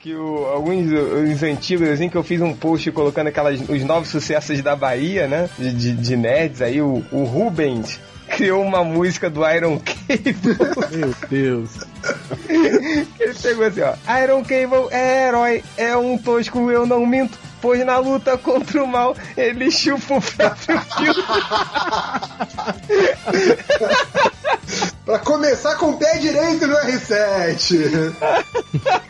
Que 0.00 0.14
o, 0.14 0.44
alguns 0.48 0.92
os 0.92 1.42
antigos, 1.42 1.88
assim, 1.88 2.06
que 2.06 2.16
eu 2.16 2.22
fiz 2.22 2.42
um 2.42 2.54
post 2.54 2.92
colocando 2.92 3.28
aquelas, 3.28 3.58
os 3.58 3.82
novos 3.84 4.10
sucessos 4.10 4.60
da 4.60 4.76
Bahia, 4.76 5.26
né? 5.26 5.48
De, 5.58 5.72
de, 5.72 5.92
de 5.92 6.14
nerds 6.14 6.60
aí, 6.60 6.82
o, 6.82 7.02
o 7.10 7.24
Rubens 7.24 7.98
criou 8.28 8.62
uma 8.62 8.84
música 8.84 9.30
do 9.30 9.40
Iron 9.48 9.80
Cable. 9.80 10.58
Meu 10.94 11.14
Deus. 11.26 11.70
Ele 12.50 13.06
pegou 13.42 13.64
assim, 13.64 13.80
ó. 13.80 13.94
Iron 14.22 14.42
Cable 14.42 14.88
é 14.90 15.28
herói, 15.28 15.64
é 15.78 15.96
um 15.96 16.18
tosco, 16.18 16.70
eu 16.70 16.84
não 16.84 17.06
minto. 17.06 17.38
Pois 17.62 17.82
na 17.86 17.96
luta 17.96 18.36
contra 18.36 18.84
o 18.84 18.86
mal, 18.86 19.16
ele 19.36 19.70
chupa 19.70 20.16
o 20.16 20.20
próprio 20.20 20.78
fio. 20.80 21.14
pra 25.06 25.18
começar 25.20 25.76
com 25.76 25.90
o 25.90 25.96
pé 25.96 26.18
direito 26.18 26.66
no 26.66 26.76
R7. 26.76 28.12